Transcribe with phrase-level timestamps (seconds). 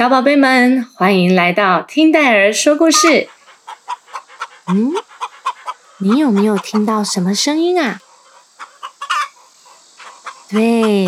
[0.00, 3.28] 小宝贝们，欢迎来到听戴儿说故事。
[4.66, 4.94] 嗯，
[5.98, 8.00] 你有没有听到什么声音啊？
[10.48, 11.04] 对，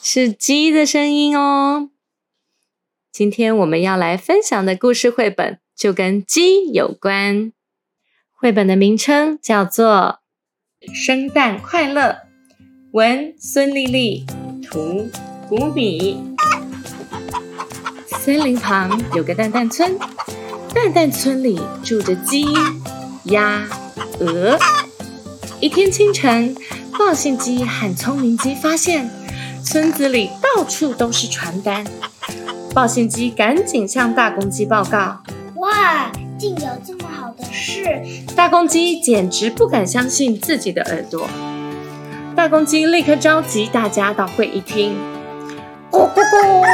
[0.00, 1.90] 是鸡的声音哦。
[3.10, 7.52] 今天我们要来分享的故事绘本就跟鸡有关。
[8.30, 10.20] 绘本的名称叫做
[10.94, 12.02] 《生蛋快乐》，
[12.92, 14.24] 文孙丽丽，
[14.70, 15.10] 图
[15.48, 16.37] 古米。
[18.20, 19.96] 森林旁有个蛋蛋村，
[20.74, 22.46] 蛋蛋村里住着鸡、
[23.24, 23.66] 鸭、
[24.18, 24.58] 鹅。
[25.60, 26.54] 一天清晨，
[26.98, 29.08] 报信鸡和聪明鸡发现
[29.64, 31.86] 村子里到处都是传单。
[32.74, 35.22] 报信鸡赶紧向大公鸡报告
[35.56, 38.02] ：“哇，竟有这么好的事！”
[38.36, 41.26] 大公鸡简直不敢相信自己的耳朵。
[42.36, 44.96] 大公鸡立刻召集大家到会议厅。
[45.98, 46.64] 咕咕咕！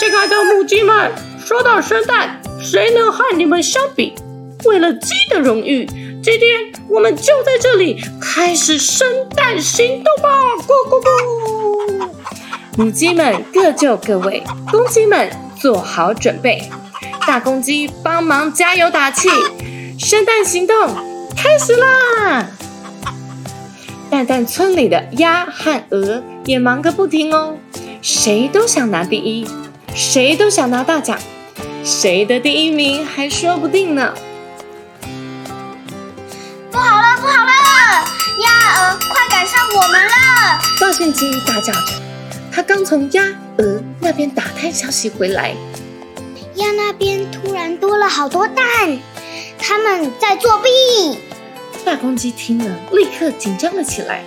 [0.00, 1.12] 亲爱的母鸡们，
[1.46, 4.16] 说到生蛋，谁能和你们相比？
[4.64, 5.86] 为了鸡的荣誉，
[6.20, 10.28] 今天我们就在这里开始生蛋行动吧！
[10.66, 12.08] 咕咕咕！
[12.76, 14.42] 母鸡们各就各位，
[14.72, 16.68] 公鸡们做好准备。
[17.28, 19.28] 大公鸡帮忙加油打气，
[20.00, 20.74] 生蛋行动
[21.36, 22.50] 开始啦！
[24.10, 27.54] 蛋蛋村里的鸭和鹅也忙个不停哦。
[28.00, 29.46] 谁都想拿第一，
[29.94, 31.18] 谁都想拿大奖，
[31.84, 34.14] 谁的第一名还说不定呢。
[36.70, 37.50] 不好了，不好了！
[38.42, 40.60] 鸭鹅快赶上我们了！
[40.80, 41.80] 报信鸡大叫着，
[42.52, 43.24] 他刚从鸭
[43.58, 45.54] 鹅那边打探消息回来。
[46.54, 48.64] 鸭那边突然多了好多蛋，
[49.58, 51.18] 他们在作弊。
[51.84, 54.22] 大公鸡听了，立刻紧张了起来。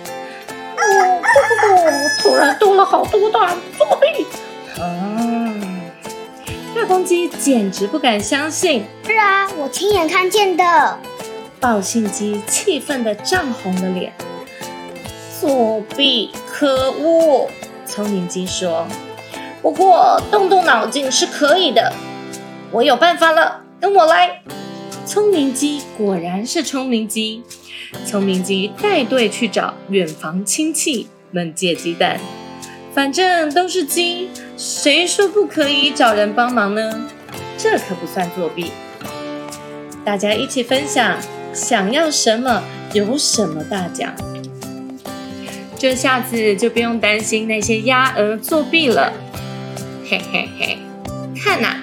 [1.34, 4.26] 不不不，突然多了好多蛋，作弊！
[4.80, 5.54] 啊！
[6.74, 8.84] 大公鸡简直不敢相信。
[9.06, 10.98] 是啊，我亲眼看见的。
[11.60, 14.12] 报信鸡气愤的涨红了脸。
[15.40, 17.48] 作弊，可恶！
[17.86, 18.86] 聪明鸡说
[19.60, 21.92] ：“不过动动脑筋是可以的，
[22.70, 24.42] 我有办法了，跟我来。”
[25.04, 27.42] 聪明鸡果然是聪明鸡。
[28.06, 32.20] 聪明鸡带队去找远房亲戚们借鸡蛋，
[32.94, 37.08] 反正都是鸡，谁说不可以找人帮忙呢？
[37.58, 38.70] 这可不算作弊。
[40.04, 41.18] 大家一起分享，
[41.52, 42.62] 想要什么
[42.92, 44.12] 有什么大奖。
[45.78, 49.12] 这下子就不用担心那些鸭鹅作弊了。
[50.08, 50.78] 嘿嘿嘿，
[51.34, 51.82] 看呐，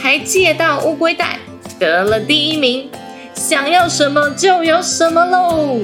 [0.00, 1.38] 还借到乌龟蛋，
[1.78, 2.90] 得了第一名。
[3.34, 5.80] 想要什么就有什么喽！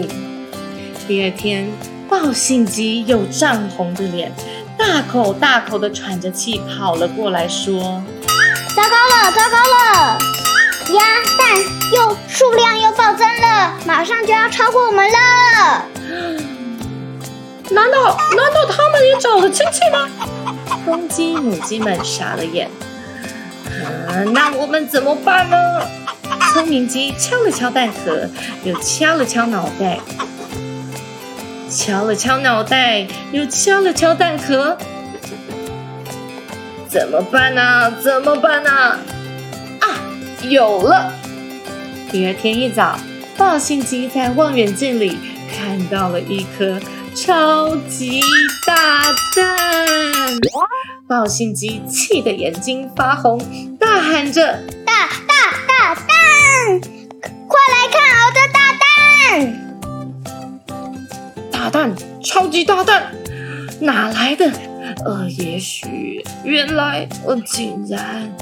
[1.09, 1.67] 第二天，
[2.09, 4.33] 报信鸡又涨红着脸，
[4.79, 8.03] 大口大口的喘着气跑了过来，说
[8.75, 10.19] ：“糟糕了，糟糕了！
[10.95, 11.03] 鸭
[11.37, 11.59] 蛋
[11.93, 15.85] 又数量又暴增了，马上就要超过我们了！
[17.71, 20.09] 难道难道他们也找了亲戚吗？”
[20.87, 22.71] 公鸡、母鸡们傻了眼。
[23.85, 25.57] 啊，那我们怎么办呢？
[26.55, 28.27] 聪明鸡敲了敲蛋壳，
[28.65, 30.01] 又敲了敲脑袋，
[31.79, 34.77] 敲了敲脑袋，又敲了敲蛋壳。
[36.89, 37.89] 怎么办呢？
[38.03, 38.71] 怎么办呢？
[39.79, 39.87] 啊，
[40.43, 41.13] 有了！
[42.11, 42.99] 第二天一早，
[43.37, 45.17] 报信鸡在望远镜里
[45.57, 46.81] 看到了一颗
[47.15, 48.23] 超级
[48.67, 49.05] 大
[49.37, 49.87] 蛋。
[51.07, 53.41] 报信鸡气得眼睛发红，
[53.79, 56.81] 大喊着：“大大大蛋！
[57.47, 59.58] 快来看我的大蛋！
[61.71, 63.13] 蛋，超级大蛋，
[63.81, 64.51] 哪来的？
[65.05, 68.33] 呃，也许，原来，呃，竟然，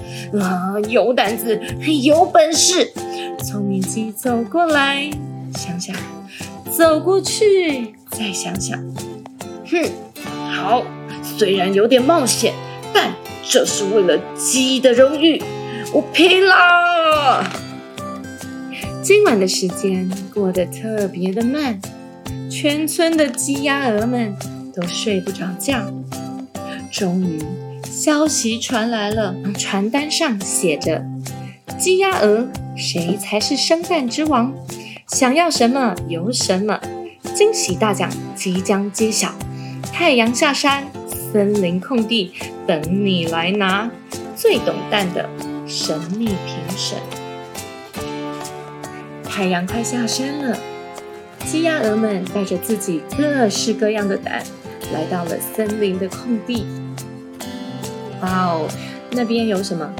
[0.40, 1.60] 啊，有胆子，
[2.02, 2.92] 有本事！”
[3.44, 5.10] 聪明鸡走过来，
[5.54, 5.94] 想想，
[6.70, 8.78] 走过去，再想想，
[9.66, 9.90] 哼，
[10.52, 10.84] 好。
[11.38, 12.54] 虽然有点冒险，
[12.94, 13.12] 但
[13.42, 15.42] 这是为了鸡的荣誉，
[15.92, 17.44] 我拼了！
[19.02, 21.78] 今晚的时间过得特别的慢，
[22.68, 24.34] 全村的鸡鸭鹅们
[24.74, 25.88] 都睡不着觉。
[26.90, 27.38] 终于，
[27.84, 31.04] 消息传来了，传单上写着
[31.78, 34.52] ：“鸡鸭鹅，谁才是生蛋之王？
[35.06, 36.80] 想要什么有什么，
[37.36, 39.32] 惊喜大奖即将揭晓。
[39.92, 40.88] 太阳下山，
[41.32, 42.32] 森林空地，
[42.66, 43.88] 等你来拿。
[44.34, 45.30] 最懂蛋的
[45.68, 46.98] 神秘评审。
[49.22, 50.58] 太阳快下山了，
[51.56, 54.44] 鸡鸭鹅们带着自己各式各样的蛋，
[54.92, 56.66] 来到了森林的空地。
[58.20, 58.68] 哇哦，
[59.12, 59.90] 那边有什么？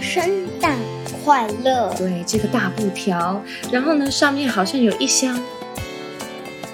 [0.00, 0.24] 圣
[0.60, 0.76] 诞
[1.24, 5.40] 快乐，对，这个大布条，然后呢，上面好像有一箱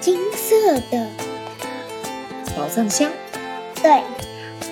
[0.01, 1.07] 金色的，
[2.55, 3.11] 宝藏箱。
[3.83, 3.91] 对，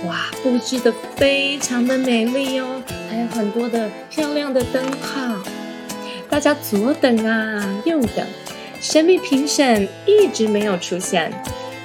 [0.07, 5.37] 哇，布置的非常的美丽哦，还有很多的漂亮的灯泡。
[6.27, 8.25] 大家左等啊，右等，
[8.87, 11.33] 神秘评审一直没有出现，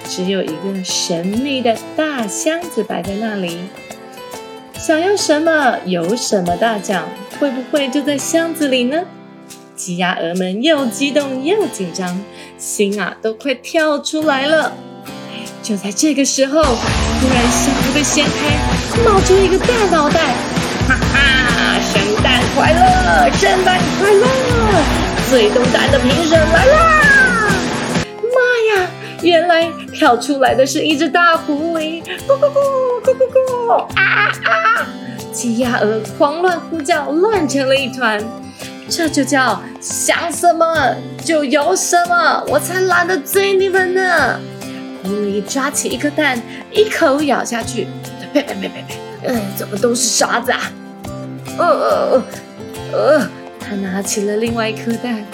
[0.06, 3.58] 只有一个神秘的大箱子摆在那里。
[4.74, 7.08] 想要什么有什么大奖，
[7.40, 9.02] 会不会就在箱子里呢？
[9.74, 12.22] 鸡鸭鹅们又激动又紧张，
[12.58, 14.74] 心啊都快跳出来了。
[15.62, 20.34] 就在这个时候，突然箱子被掀开，冒出一个大脑袋，
[20.86, 21.80] 哈哈！
[21.80, 24.99] 圣诞快乐，圣诞快乐！
[25.30, 27.02] 最懂蛋的评审来啦！
[28.34, 28.90] 妈呀！
[29.22, 33.22] 原来跳出来的是一只大狐狸，咕咕咕咕咕
[33.68, 33.72] 咕！
[33.94, 34.86] 啊啊！
[35.32, 38.20] 鸡鸭鹅狂乱呼叫，乱成了一团。
[38.88, 44.36] 这就叫想什么就有什么，我才懒得追你们呢！
[45.04, 46.42] 狐狸抓起一颗蛋，
[46.72, 47.86] 一口咬下去，
[48.34, 48.98] 呸呸呸呸呸！
[49.28, 50.60] 嗯，怎么都是沙子啊？
[51.56, 52.22] 呃呃
[52.92, 53.30] 呃呃！
[53.60, 55.24] 他拿起了另外一颗蛋，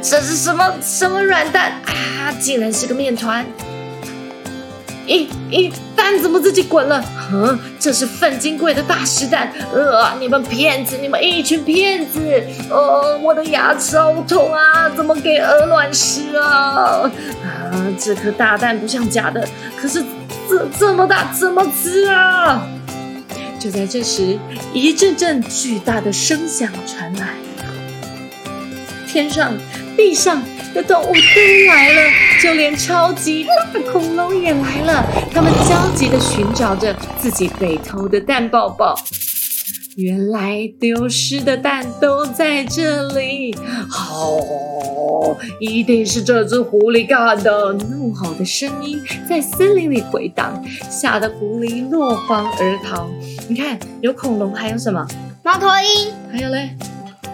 [0.00, 2.32] 这是什么什么软蛋啊？
[2.40, 3.44] 竟然是个面团！
[5.06, 7.02] 咦咦，蛋怎么自己滚了？
[7.30, 9.50] 哼，这是粪金贵的大石蛋！
[9.72, 12.20] 呃，你们骗子，你们一群骗子！
[12.70, 17.10] 呃，我的牙齿好痛啊，怎么给鹅卵石啊？
[17.42, 19.48] 啊，这颗大蛋不像假的，
[19.80, 20.04] 可是
[20.48, 22.66] 这这么大，怎么吃啊？
[23.58, 24.38] 就在这时，
[24.74, 27.28] 一阵阵巨大的声响传来，
[29.08, 29.52] 天上、
[29.96, 30.42] 地上
[30.74, 32.02] 的动物都来了，
[32.42, 35.04] 就连超级大恐龙也来了。
[35.32, 38.94] 他们焦急地寻找着自己被偷的蛋宝宝。
[39.96, 43.56] 原来丢失的蛋都在这里，
[43.90, 44.36] 好，
[45.58, 47.72] 一定是这只狐狸干的！
[47.72, 53.10] 怒吼的声音在森林里回荡，吓得狐狸落荒而逃。
[53.48, 55.04] 你看，有恐龙，还有什么？
[55.42, 56.70] 猫头鹰，还有嘞，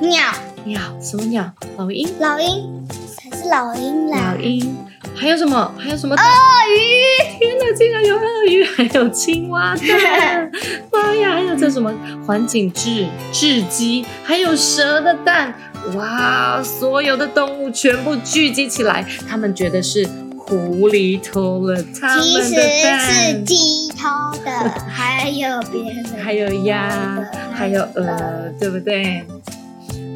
[0.01, 0.23] 鸟，
[0.65, 1.53] 鸟，什么鸟？
[1.77, 4.33] 老鹰，老鹰才是老鹰啦。
[4.35, 4.77] 老鹰，
[5.15, 5.75] 还有什么？
[5.79, 6.15] 还有什么？
[6.17, 10.51] 鳄鱼，天哪，竟然有鳄鱼，还有青蛙蛋！
[10.91, 11.93] 妈呀，还有这什么
[12.27, 15.55] 环景雉、雉鸡，还有蛇的蛋！
[15.95, 20.09] 哇，所有的动物全部聚集起来，他们觉得是
[20.39, 23.45] 狐狸偷了他其实们的是蛋。
[23.45, 24.09] 鸡偷
[24.45, 24.51] 的，
[24.89, 27.23] 还有别人，还有鸭，
[27.53, 29.25] 还有鹅鹅，对不对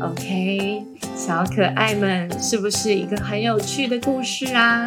[0.00, 0.84] ？OK，
[1.16, 4.86] 小可爱们，是不是一个很有趣的故事啊？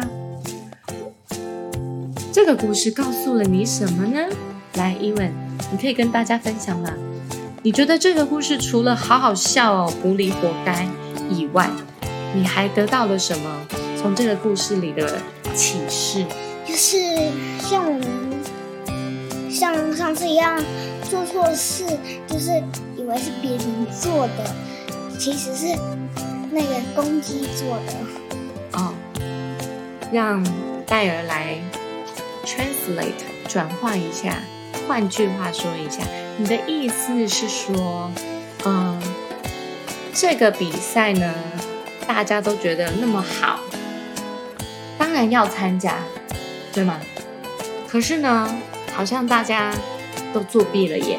[2.32, 4.18] 这个故事告诉了你什么呢？
[4.74, 5.30] 来，伊文，
[5.70, 6.90] 你可以跟大家分享吗？
[7.62, 10.88] 你觉得这个故事除了好好笑哦，狐狸活该
[11.30, 11.68] 以外，
[12.34, 13.66] 你还得到了什么？
[14.00, 15.18] 从这个故事里的
[15.54, 16.24] 启示？
[16.66, 16.96] 就是
[17.60, 20.58] 像我们像上次一样
[21.10, 21.84] 做错事，
[22.26, 22.50] 就是
[22.96, 23.60] 以为是别人
[24.00, 24.54] 做的，
[25.18, 25.66] 其实是
[26.50, 27.92] 那个公鸡做的。
[28.72, 28.94] 哦，
[30.12, 30.44] 让
[30.86, 31.56] 戴尔来
[32.44, 33.12] translate
[33.48, 34.36] 转换一下，
[34.88, 36.02] 换句话说一下，
[36.38, 38.10] 你的意思是说，
[38.64, 39.00] 嗯，
[40.14, 41.34] 这个比赛呢，
[42.06, 43.60] 大家都觉得那么好，
[44.98, 45.98] 当然要参加，
[46.72, 46.98] 对吗？
[47.88, 48.48] 可是呢，
[48.94, 49.74] 好像大家
[50.32, 51.18] 都作弊了耶，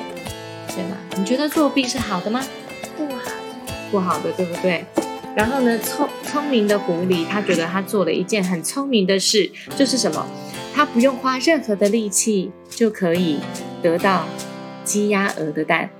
[0.70, 0.98] 对吗？
[1.16, 2.44] 你觉得作弊是好的吗？
[3.94, 4.84] 不好的，对不对？
[5.36, 10.26] 然后呢，聪聪明的狐狸，他觉得他做了一件很聪明的事，就是什么？
[10.74, 13.38] 他不用花任何的力气就可以
[13.84, 14.26] 得到
[14.84, 15.92] 鸡鸭鹅的蛋，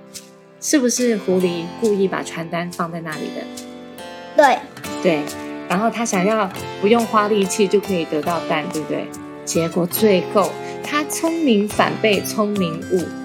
[0.60, 1.16] 是不是？
[1.18, 4.02] 狐狸故意把传单放在那里的，
[4.36, 4.58] 对，
[5.04, 5.22] 对。
[5.68, 9.06] 然后他想要不用花力气就可以得到蛋，对不对？
[9.44, 10.50] 结果最后
[10.82, 13.23] 他聪明反被聪明误。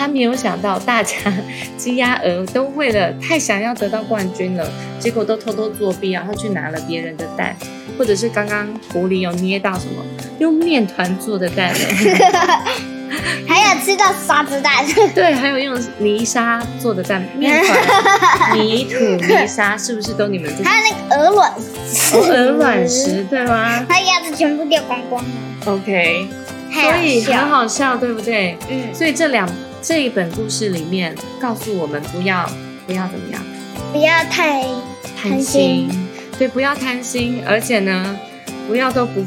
[0.00, 1.14] 他没有想到，大家
[1.76, 4.66] 鸡鸭鹅都为了太想要得到冠军了，
[4.98, 7.54] 结果都偷偷作弊，然后去拿了别人的蛋，
[7.98, 10.02] 或者是刚刚狐狸有捏到什么
[10.38, 11.80] 用面团做的蛋呢？
[13.46, 14.72] 还有吃到沙子蛋。
[15.14, 20.50] 对，还有用泥沙做的蛋面团、泥土、泥沙，是不是都你们？
[20.64, 21.52] 还有那个鹅卵
[21.92, 25.30] 石，哦鹅卵石，对吗它鸭子全部掉光光了
[25.66, 26.26] ，？OK，
[26.72, 27.90] 所以很好笑。
[27.90, 28.56] 好笑，对不对？
[28.70, 29.46] 嗯，所以这两
[29.82, 32.48] 这一本故事里面告诉我们，不要
[32.86, 33.42] 不要怎么样
[33.92, 34.62] 不要太
[35.16, 36.08] 贪贪心心，
[36.38, 38.18] 对，不要贪心，而且呢，
[38.68, 39.24] 不要都不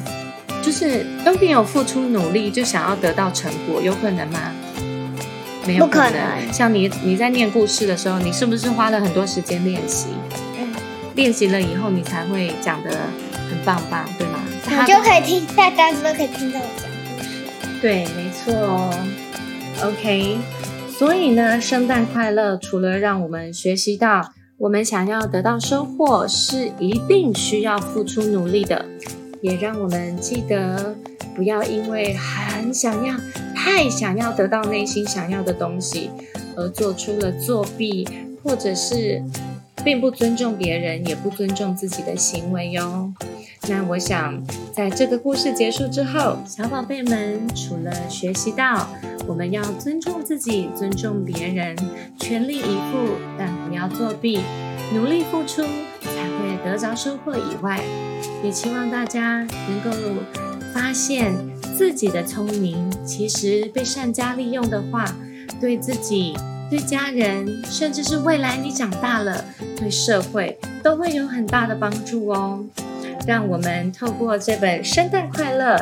[0.61, 4.39] 就是都没有付出努力就想要得到成果，有可能吗？
[5.65, 6.13] 没有不可能。
[6.13, 10.07] 能像你你在念故事的时候，你是不是花了很多时间练习？
[10.59, 10.73] 嗯，
[11.15, 12.91] 练习了以后，你才会讲的
[13.49, 14.39] 很棒棒，对吗？
[14.69, 17.29] 你就可以听，大家都可以听到我讲故事。
[17.81, 18.93] 对，没错哦。
[19.81, 20.37] OK，
[20.89, 28.85] 所以呢，圣诞快乐除了让我们学习到我们想要得到收获是一定需要付出努力的，
[29.41, 30.95] 也让我们记得
[31.35, 33.15] 不要因为很想要、
[33.53, 36.09] 太想要得到内心想要的东西，
[36.55, 38.07] 而做出了作弊
[38.41, 39.21] 或者是
[39.83, 43.11] 并不尊重别人，也不尊重自己的行为哟。
[43.69, 44.43] 那我想，
[44.73, 48.89] 在这个故事结束之后，小宝贝们除了学习到
[49.25, 51.73] 我们要尊重自己、尊重别人、
[52.19, 54.41] 全力以赴，但不要作弊，
[54.93, 55.61] 努力付出
[56.01, 57.81] 才会得着收获以外，
[58.43, 59.91] 也期望大家能够
[60.73, 61.33] 发现
[61.77, 65.05] 自己的聪明，其实被善加利用的话，
[65.61, 66.33] 对自己、
[66.69, 69.45] 对家人，甚至是未来你长大了，
[69.77, 72.65] 对社会都会有很大的帮助哦。
[73.25, 75.75] 让我们透过这本《圣诞快乐》，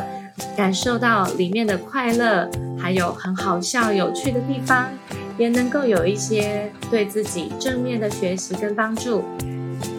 [0.56, 4.88] 感受到里面的快乐，还有很好笑、有趣的地方，
[5.36, 9.24] 也能够有一些对自己正面的学习跟帮助。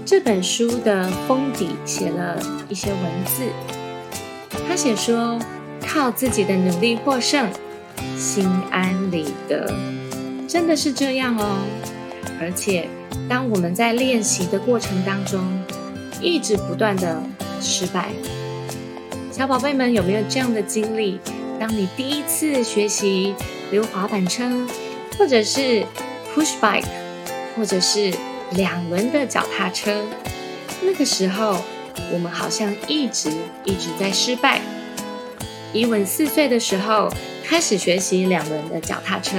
[0.05, 2.37] 这本书的封底写了
[2.69, 3.43] 一些文字，
[4.67, 5.37] 他写说
[5.85, 7.49] ：“靠自己的努力获胜，
[8.17, 9.73] 心安理得。”
[10.47, 11.57] 真的是这样哦。
[12.39, 12.87] 而且，
[13.27, 15.41] 当我们在练习的过程当中，
[16.21, 17.21] 一直不断的
[17.63, 18.09] 失败。
[19.31, 21.19] 小宝贝们有没有这样的经历？
[21.59, 23.33] 当你第一次学习
[23.71, 24.43] 溜滑板车，
[25.17, 25.83] 或者是
[26.35, 26.85] push bike，
[27.55, 28.13] 或者是
[28.51, 30.03] 两轮的脚踏车，
[30.81, 31.57] 那个时候
[32.11, 33.31] 我们好像一直
[33.63, 34.61] 一直在失败。
[35.71, 37.11] 伊文四岁的时候
[37.43, 39.37] 开始学习两轮的脚踏车。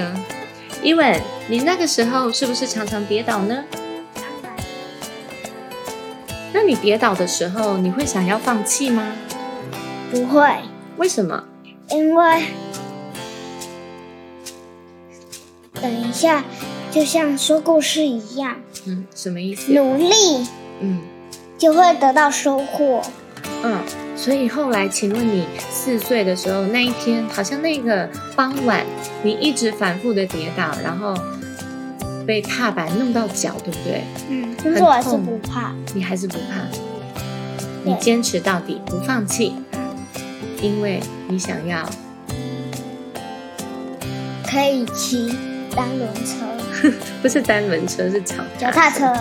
[0.83, 3.65] 伊文，你那个时候是不是常常跌倒呢？
[6.65, 9.13] 那你跌倒的时候，你会想要放弃吗？
[10.11, 10.49] 不会，
[10.97, 11.45] 为什么？
[11.91, 12.45] 因为
[15.75, 16.43] 等一下，
[16.91, 18.57] 就像说故事一样，
[18.87, 19.75] 嗯，什么意思？
[19.75, 20.49] 努力
[20.81, 21.03] 嗯
[21.59, 23.03] 就会得到收获。
[23.63, 23.79] 嗯。
[24.17, 28.87] 所以后来，请问你四岁的时候那一天，好像那个傍晚，
[29.23, 31.15] 你一直反复的跌倒，然后
[32.27, 34.03] 被踏板弄到脚，对不对？
[34.29, 35.73] 嗯，但是我还是不怕。
[35.95, 36.67] 你还是不怕，
[37.85, 39.55] 你坚持到底，不放弃，
[40.61, 41.89] 因为你想要
[44.47, 45.33] 可以骑
[45.75, 46.91] 单轮车、
[47.23, 49.13] 不是单轮车，是脚脚踏车。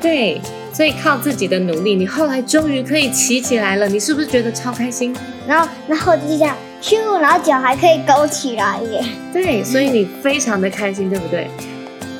[0.00, 0.40] 对，
[0.72, 5.14] 所以靠自己的努力，你后来终于可以骑起来了，你是不是觉得超开心？
[5.46, 9.04] 然后，然后就这样咻，然后脚还可以勾起来耶。
[9.32, 11.48] 对，所以你非常的开心，对不对？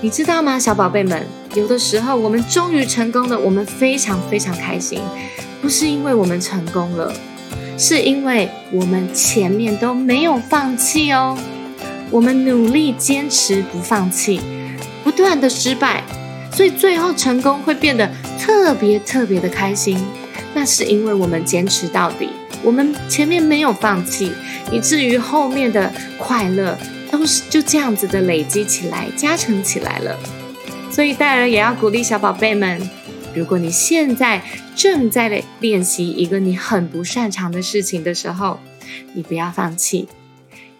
[0.04, 1.26] 你知道吗，小宝贝们？
[1.54, 5.00] 有的时候我们终于成功了，我们非常非常开心，
[5.62, 7.11] 不是因为我们成功了，
[7.78, 11.38] 是因为我们前面都没有放弃哦。
[12.11, 14.42] 我们努力坚持不放弃，
[15.02, 16.04] 不断的失败，
[16.52, 18.06] 所以最后成功会变得
[18.38, 19.99] 特别特别的开心。
[20.52, 22.28] 那是因为我们坚持到底，
[22.62, 24.30] 我们前面没有放弃，
[24.70, 26.76] 以至于后面的快乐
[27.16, 30.18] 都是就这样子的累积起来、加成起来了。
[30.90, 32.80] 所以戴尔也要鼓励小宝贝们，
[33.37, 34.42] 如果你现在
[34.75, 38.59] 正在练习一个你很不擅长的事情的时候，
[39.12, 40.09] 你不要放弃，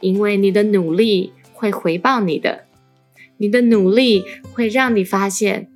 [0.01, 2.65] 因为你的努力会回报你的，
[3.37, 5.69] 你的努力会让你发现，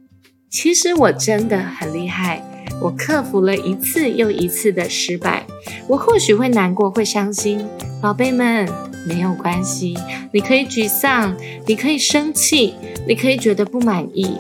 [0.51, 2.43] 其实我真的很厉害。
[2.83, 5.47] 我克服了一次又一次的失败，
[5.89, 7.65] 我或许会难过，会伤心。
[8.01, 8.69] 宝贝们，
[9.09, 9.97] 没有关系，
[10.33, 11.35] 你可以沮丧，
[11.67, 12.75] 你可以生气，
[13.07, 14.37] 你可以觉得不满意，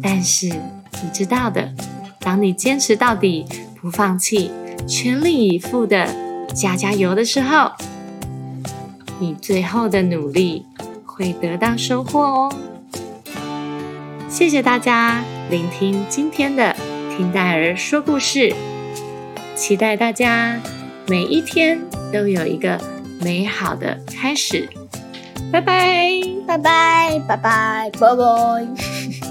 [0.00, 1.72] 但是你知道的，
[2.20, 3.44] 当你坚持到底，
[3.80, 4.50] 不放弃，
[4.86, 6.08] 全力以赴的
[6.54, 7.72] 加加油的时候，
[9.18, 10.64] 你最后的努力
[11.04, 12.52] 会得到收获哦。
[14.28, 16.76] 谢谢大家聆听今天的
[17.16, 18.54] 听戴儿说故事，
[19.54, 20.60] 期待大家
[21.06, 21.80] 每一天
[22.12, 22.78] 都有一个
[23.20, 24.68] 美好的开始。
[25.52, 26.36] 拜拜。
[26.46, 29.25] 拜拜拜拜拜拜。